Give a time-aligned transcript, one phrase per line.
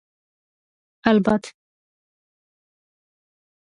[1.11, 1.51] ალბათ